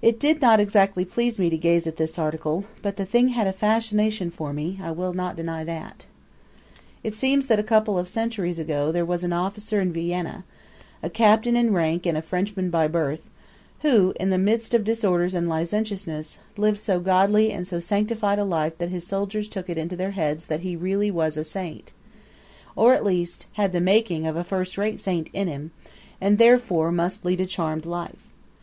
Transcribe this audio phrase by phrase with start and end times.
[0.00, 3.46] It did not exactly please me to gaze at this article; but the thing had
[3.46, 6.06] a fascination for me; I will not deny that.
[7.04, 10.44] It seems that a couple of centuries ago there was an officer in Vienna,
[11.02, 13.28] a captain in rank and a Frenchman by birth,
[13.82, 18.44] who, in the midst of disorders and licentiousness, lived so godly and so sanctified a
[18.44, 21.92] life that his soldiers took it into their heads that he was really a saint,
[22.74, 25.72] or at least had the making of a first rate saint in him,
[26.22, 28.30] and, therefore, must lead a charmed life.